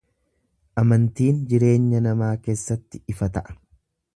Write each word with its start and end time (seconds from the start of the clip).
Amantiin 0.83 1.43
jireenya 1.51 2.01
namaa 2.07 2.33
keessatti 2.47 3.05
ifa 3.15 3.33
ta’a. 3.37 3.59